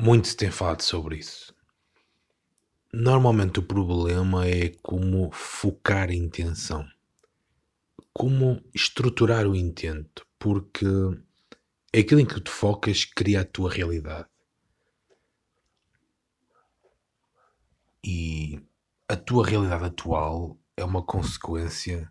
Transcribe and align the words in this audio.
Muito 0.00 0.28
se 0.28 0.36
tem 0.38 0.50
falado 0.50 0.80
sobre 0.80 1.18
isso. 1.18 1.55
Normalmente 2.98 3.58
o 3.58 3.62
problema 3.62 4.46
é 4.46 4.70
como 4.82 5.30
focar 5.30 6.08
a 6.08 6.14
intenção, 6.14 6.88
como 8.10 8.64
estruturar 8.74 9.46
o 9.46 9.54
intento, 9.54 10.26
porque 10.38 10.86
aquilo 11.94 12.20
em 12.20 12.24
que 12.24 12.40
tu 12.40 12.50
focas 12.50 13.04
cria 13.04 13.42
a 13.42 13.44
tua 13.44 13.70
realidade. 13.70 14.26
E 18.02 18.62
a 19.06 19.14
tua 19.14 19.46
realidade 19.46 19.84
atual 19.84 20.58
é 20.74 20.82
uma 20.82 21.02
consequência 21.02 22.10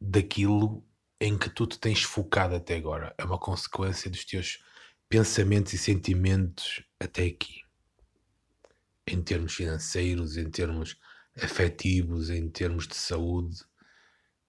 daquilo 0.00 0.82
em 1.20 1.36
que 1.36 1.50
tu 1.50 1.66
te 1.66 1.78
tens 1.78 2.02
focado 2.02 2.54
até 2.54 2.74
agora. 2.76 3.14
É 3.18 3.24
uma 3.24 3.38
consequência 3.38 4.10
dos 4.10 4.24
teus 4.24 4.64
pensamentos 5.10 5.74
e 5.74 5.78
sentimentos 5.78 6.82
até 6.98 7.26
aqui 7.26 7.63
em 9.14 9.22
termos 9.22 9.54
financeiros, 9.54 10.36
em 10.36 10.50
termos 10.50 10.98
afetivos, 11.40 12.30
em 12.30 12.48
termos 12.48 12.86
de 12.86 12.96
saúde, 12.96 13.64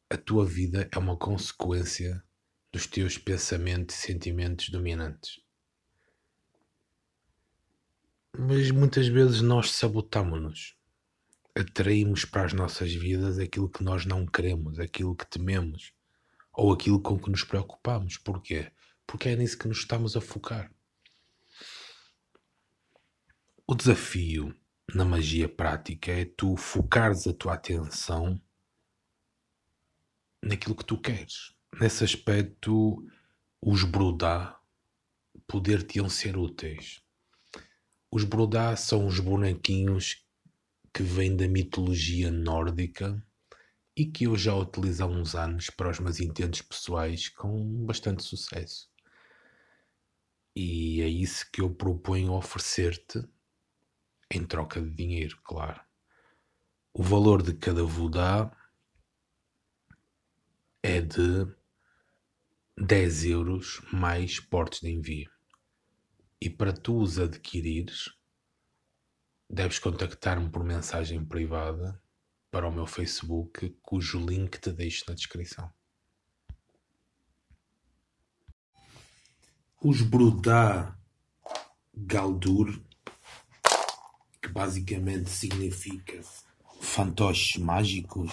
a 0.09 0.17
tua 0.17 0.45
vida 0.45 0.89
é 0.91 0.97
uma 0.97 1.15
consequência 1.15 2.23
dos 2.71 2.87
teus 2.87 3.17
pensamentos 3.17 3.95
e 3.95 3.99
sentimentos 3.99 4.69
dominantes. 4.69 5.39
Mas 8.37 8.69
muitas 8.71 9.07
vezes 9.07 9.41
nós 9.41 9.71
sabotamos-nos. 9.71 10.75
Atraímos 11.55 12.25
para 12.25 12.43
as 12.43 12.53
nossas 12.53 12.93
vidas 12.93 13.39
aquilo 13.39 13.69
que 13.69 13.83
nós 13.83 14.05
não 14.05 14.25
queremos, 14.25 14.77
aquilo 14.77 15.15
que 15.15 15.25
tememos, 15.25 15.93
ou 16.51 16.73
aquilo 16.73 17.01
com 17.01 17.17
que 17.17 17.29
nos 17.29 17.43
preocupamos. 17.43 18.17
Porquê? 18.17 18.71
Porque 19.07 19.29
é 19.29 19.35
nisso 19.35 19.57
que 19.57 19.67
nos 19.67 19.77
estamos 19.77 20.17
a 20.17 20.21
focar. 20.21 20.69
O 23.67 23.73
desafio 23.73 24.55
na 24.93 25.03
magia 25.03 25.49
prática 25.49 26.11
é 26.11 26.23
tu 26.23 26.55
focares 26.55 27.25
a 27.25 27.33
tua 27.33 27.55
atenção 27.55 28.39
naquilo 30.39 30.75
que 30.75 30.85
tu 30.85 31.01
queres. 31.01 31.55
Nesse 31.81 32.03
aspecto, 32.03 33.03
os 33.59 33.83
Brudá 33.83 34.61
poder-te-iam 35.47 36.07
ser 36.07 36.37
úteis. 36.37 37.01
Os 38.11 38.23
Brudá 38.23 38.75
são 38.75 39.07
os 39.07 39.19
bonequinhos 39.19 40.23
que 40.93 41.01
vêm 41.01 41.35
da 41.35 41.47
mitologia 41.47 42.29
nórdica 42.29 43.19
e 43.97 44.05
que 44.05 44.25
eu 44.25 44.37
já 44.37 44.53
utilizo 44.53 45.03
há 45.03 45.07
uns 45.07 45.33
anos 45.33 45.71
para 45.71 45.89
os 45.89 45.99
meus 45.99 46.19
intentos 46.19 46.61
pessoais 46.61 47.29
com 47.29 47.83
bastante 47.83 48.21
sucesso. 48.21 48.87
E 50.55 51.01
é 51.01 51.07
isso 51.07 51.49
que 51.51 51.61
eu 51.61 51.73
proponho 51.73 52.31
oferecer-te 52.33 53.27
em 54.37 54.45
troca 54.45 54.81
de 54.81 54.89
dinheiro, 54.89 55.39
claro. 55.43 55.81
O 56.93 57.01
valor 57.03 57.41
de 57.41 57.53
cada 57.53 57.83
Vodá 57.83 58.51
é 60.83 61.01
de 61.01 61.47
10 62.77 63.25
euros 63.25 63.81
mais 63.91 64.39
portes 64.39 64.81
de 64.81 64.91
envio. 64.91 65.31
E 66.41 66.49
para 66.49 66.73
tu 66.73 66.99
os 66.99 67.17
adquirires, 67.17 68.13
deves 69.49 69.79
contactar-me 69.79 70.49
por 70.49 70.63
mensagem 70.63 71.23
privada 71.25 72.01
para 72.51 72.67
o 72.67 72.71
meu 72.71 72.85
Facebook, 72.85 73.69
cujo 73.81 74.25
link 74.25 74.59
te 74.59 74.71
deixo 74.71 75.05
na 75.07 75.15
descrição. 75.15 75.71
Os 79.81 80.01
Brudá 80.01 80.97
Galdur 81.93 82.81
basicamente 84.55 85.29
significa 85.29 86.21
fantoches 86.79 87.61
mágicos, 87.61 88.31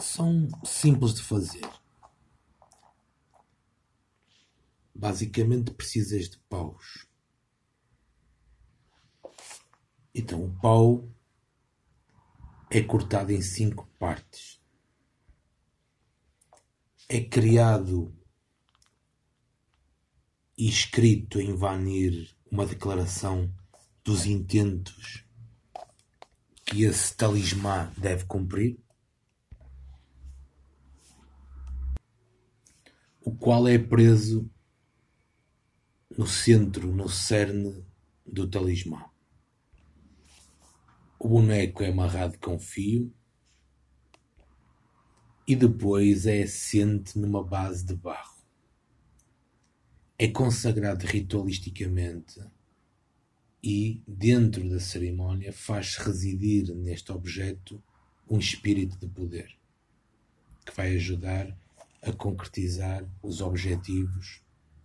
são 0.00 0.48
simples 0.64 1.14
de 1.14 1.22
fazer. 1.24 1.68
Basicamente 4.94 5.72
precisas 5.72 6.30
de 6.30 6.38
paus. 6.48 7.08
Então 10.14 10.44
o 10.44 10.60
pau 10.60 11.10
é 12.70 12.80
cortado 12.82 13.32
em 13.32 13.42
cinco 13.42 13.88
partes. 13.98 14.60
É 17.08 17.20
criado 17.20 18.16
e 20.56 20.68
escrito 20.68 21.40
em 21.40 21.56
Vanir 21.56 22.32
uma 22.48 22.64
declaração 22.64 23.52
dos 24.04 24.26
intentos 24.26 25.24
que 26.64 26.84
esse 26.84 27.14
talismã 27.14 27.92
deve 27.96 28.24
cumprir, 28.24 28.78
o 33.20 33.30
qual 33.30 33.68
é 33.68 33.78
preso 33.78 34.50
no 36.16 36.26
centro, 36.26 36.92
no 36.92 37.08
cerne 37.08 37.84
do 38.26 38.48
talismã. 38.48 39.04
O 41.18 41.28
boneco 41.28 41.82
é 41.82 41.88
amarrado 41.88 42.36
com 42.38 42.58
fio 42.58 43.14
e 45.46 45.54
depois 45.54 46.26
é 46.26 46.42
assente 46.42 47.18
numa 47.18 47.44
base 47.44 47.84
de 47.84 47.94
barro. 47.94 48.42
É 50.18 50.28
consagrado 50.28 51.06
ritualisticamente 51.06 52.40
e, 53.62 54.02
dentro 54.06 54.68
da 54.68 54.80
cerimónia, 54.80 55.52
faz 55.52 55.96
residir 55.96 56.74
neste 56.74 57.12
objeto 57.12 57.82
um 58.28 58.38
espírito 58.38 58.98
de 58.98 59.06
poder 59.06 59.56
que 60.64 60.74
vai 60.74 60.94
ajudar 60.96 61.56
a 62.02 62.12
concretizar 62.12 63.08
os 63.22 63.40
objetivos 63.40 64.42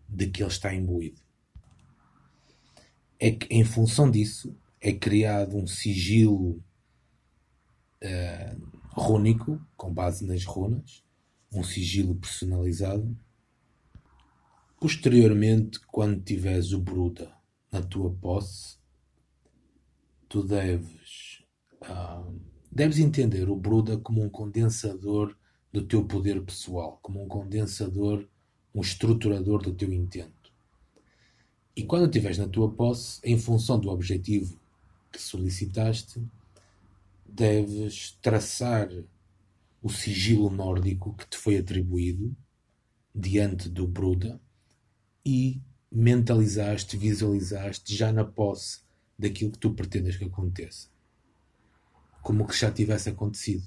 de 0.07 0.27
que 0.27 0.43
ele 0.43 0.51
está 0.51 0.73
imbuído. 0.73 1.21
É 3.19 3.31
que, 3.31 3.47
em 3.53 3.63
função 3.63 4.09
disso, 4.11 4.55
é 4.79 4.93
criado 4.93 5.57
um 5.57 5.65
sigilo 5.65 6.63
uh, 8.03 8.79
rúnico, 8.91 9.59
com 9.75 9.91
base 9.91 10.25
nas 10.25 10.43
runas, 10.45 11.03
um 11.51 11.63
sigilo 11.63 12.15
personalizado. 12.15 13.17
Posteriormente, 14.79 15.79
quando 15.87 16.21
tiveres 16.21 16.71
o 16.73 16.79
Bruda 16.79 17.36
na 17.71 17.81
tua 17.81 18.09
posse, 18.11 18.77
tu 20.29 20.43
deves, 20.43 21.43
uh, 21.83 22.39
deves 22.71 22.99
entender 22.99 23.49
o 23.49 23.55
Bruda 23.55 23.97
como 23.97 24.23
um 24.23 24.29
condensador 24.29 25.35
do 25.71 25.83
teu 25.85 26.05
poder 26.05 26.41
pessoal, 26.43 26.99
como 27.01 27.23
um 27.23 27.27
condensador, 27.27 28.27
um 28.73 28.81
estruturador 28.81 29.61
do 29.61 29.73
teu 29.73 29.91
intento. 29.91 30.51
E 31.75 31.83
quando 31.83 32.05
estiveres 32.05 32.37
na 32.37 32.47
tua 32.47 32.71
posse, 32.71 33.19
em 33.23 33.37
função 33.37 33.79
do 33.79 33.89
objetivo 33.89 34.59
que 35.11 35.21
solicitaste, 35.21 36.21
deves 37.25 38.17
traçar 38.21 38.89
o 39.81 39.89
sigilo 39.89 40.49
nórdico 40.49 41.13
que 41.13 41.27
te 41.27 41.37
foi 41.37 41.57
atribuído 41.57 42.35
diante 43.13 43.69
do 43.69 43.87
Bruda 43.87 44.39
e 45.25 45.61
mentalizaste, 45.91 46.97
visualizaste 46.97 47.95
já 47.95 48.11
na 48.11 48.25
posse 48.25 48.81
daquilo 49.17 49.51
que 49.51 49.59
tu 49.59 49.73
pretendes 49.73 50.17
que 50.17 50.25
aconteça. 50.25 50.89
Como 52.21 52.45
que 52.45 52.57
já 52.57 52.71
tivesse 52.71 53.09
acontecido. 53.09 53.65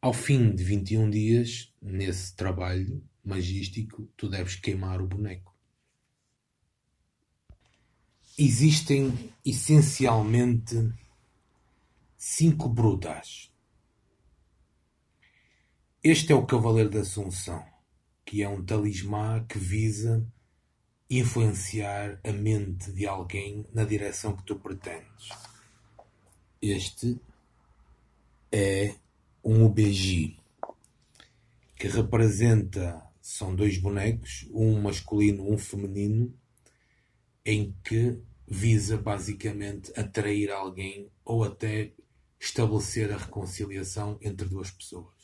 Ao 0.00 0.12
fim 0.12 0.54
de 0.54 0.62
21 0.62 1.10
dias, 1.10 1.74
nesse 1.82 2.34
trabalho 2.36 3.02
magístico, 3.24 4.08
tu 4.16 4.28
deves 4.28 4.56
queimar 4.56 5.00
o 5.00 5.06
boneco. 5.06 5.56
Existem 8.38 9.12
essencialmente 9.44 10.76
cinco 12.16 12.68
brutas 12.68 13.52
este 16.02 16.32
é 16.32 16.34
o 16.36 16.46
Cavaleiro 16.46 16.90
da 16.90 17.00
Assunção, 17.00 17.66
que 18.24 18.40
é 18.40 18.48
um 18.48 18.64
talismã 18.64 19.44
que 19.48 19.58
visa 19.58 20.24
influenciar 21.10 22.20
a 22.22 22.32
mente 22.32 22.92
de 22.92 23.04
alguém 23.04 23.66
na 23.74 23.82
direção 23.82 24.36
que 24.36 24.44
tu 24.44 24.54
pretendes. 24.54 25.28
Este 26.62 27.20
é 28.52 28.94
um 29.42 29.64
UBG 29.64 30.38
que 31.74 31.88
representa 31.88 33.04
são 33.20 33.52
dois 33.52 33.76
bonecos, 33.76 34.46
um 34.52 34.80
masculino, 34.80 35.52
um 35.52 35.58
feminino, 35.58 36.32
em 37.44 37.74
que 37.82 38.22
visa 38.46 38.96
basicamente 38.96 39.92
atrair 39.98 40.52
alguém 40.52 41.10
ou 41.24 41.42
até 41.42 41.92
estabelecer 42.38 43.12
a 43.12 43.16
reconciliação 43.16 44.16
entre 44.22 44.46
duas 44.46 44.70
pessoas. 44.70 45.17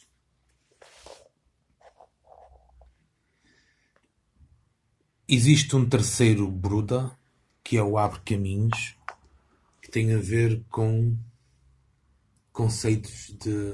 Existe 5.26 5.74
um 5.74 5.88
terceiro 5.88 6.46
Bruda, 6.50 7.10
que 7.62 7.78
é 7.78 7.82
o 7.82 7.96
Abre 7.96 8.20
Caminhos, 8.20 8.94
que 9.80 9.90
tem 9.90 10.12
a 10.12 10.18
ver 10.18 10.62
com 10.70 11.16
conceitos 12.52 13.34
de 13.40 13.72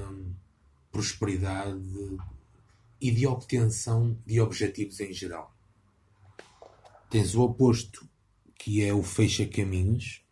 prosperidade 0.93 2.17
e 3.01 3.11
de 3.11 3.27
obtenção 3.27 4.17
de 4.25 4.39
objetivos 4.39 5.01
em 5.01 5.11
geral. 5.11 5.53
Tens 7.09 7.35
o 7.35 7.41
oposto, 7.41 8.07
que 8.55 8.81
é 8.81 8.93
o 8.93 9.03
Fecha 9.03 9.45
Caminhos, 9.45 10.23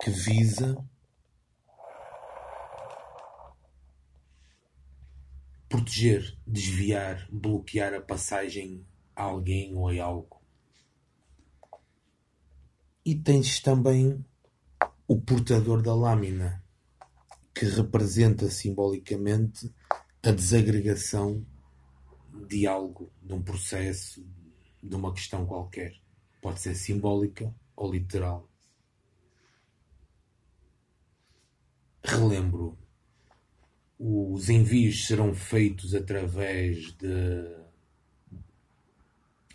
que 0.00 0.10
visa 0.10 0.82
proteger, 5.68 6.34
desviar, 6.46 7.28
bloquear 7.30 7.92
a 7.92 8.00
passagem 8.00 8.86
a 9.14 9.24
alguém 9.24 9.76
ou 9.76 9.90
a 9.90 10.02
algo. 10.02 10.45
E 13.06 13.14
tens 13.14 13.60
também 13.60 14.26
o 15.06 15.20
portador 15.20 15.80
da 15.80 15.94
lâmina, 15.94 16.60
que 17.54 17.64
representa 17.64 18.50
simbolicamente 18.50 19.72
a 20.24 20.32
desagregação 20.32 21.46
de 22.48 22.66
algo, 22.66 23.12
de 23.22 23.32
um 23.32 23.40
processo, 23.40 24.26
de 24.82 24.96
uma 24.96 25.14
questão 25.14 25.46
qualquer. 25.46 25.94
Pode 26.42 26.60
ser 26.60 26.74
simbólica 26.74 27.54
ou 27.76 27.92
literal. 27.92 28.50
Relembro, 32.02 32.76
os 34.00 34.50
envios 34.50 35.06
serão 35.06 35.32
feitos 35.32 35.94
através 35.94 36.92
de, 36.94 37.56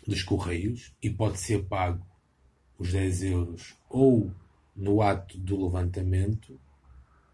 dos 0.06 0.22
correios 0.22 0.96
e 1.02 1.10
pode 1.10 1.38
ser 1.38 1.68
pago 1.68 2.11
os 2.82 2.92
10 2.92 3.22
euros 3.22 3.76
ou 3.88 4.34
no 4.74 5.00
ato 5.00 5.38
do 5.38 5.64
levantamento 5.64 6.60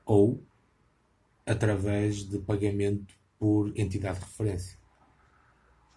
ou 0.04 0.44
através 1.46 2.28
de 2.28 2.38
pagamento 2.38 3.14
por 3.38 3.72
entidade 3.74 4.18
de 4.18 4.26
referência. 4.26 4.78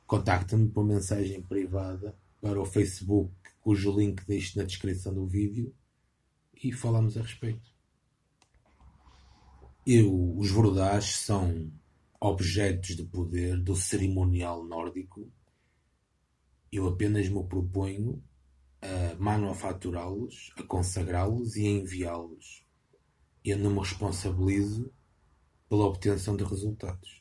Contacta-me 0.08 0.70
por 0.70 0.86
mensagem 0.86 1.42
privada 1.42 2.18
para 2.40 2.62
o 2.62 2.66
Facebook, 2.66 3.34
cujo 3.60 3.98
link 3.98 4.26
deixo 4.26 4.58
na 4.58 4.64
descrição 4.64 5.14
do 5.14 5.28
vídeo, 5.28 5.76
e 6.64 6.72
falamos 6.72 7.18
a 7.18 7.22
respeito. 7.22 7.70
Eu, 9.86 10.38
os 10.38 10.50
Verdás 10.50 11.06
são 11.06 11.72
objetos 12.20 12.96
de 12.96 13.04
poder 13.04 13.58
do 13.60 13.76
cerimonial 13.76 14.64
nórdico. 14.64 15.30
Eu 16.72 16.88
apenas 16.88 17.28
me 17.28 17.44
proponho 17.44 18.24
manufaturá-los, 19.22 20.52
a 20.58 20.64
consagrá-los 20.64 21.56
e 21.56 21.68
a 21.68 21.70
enviá-los. 21.70 22.66
Eu 23.46 23.56
não 23.60 23.70
me 23.70 23.80
responsabilizo 23.80 24.92
pela 25.70 25.86
obtenção 25.86 26.36
de 26.36 26.44
resultados. 26.44 27.21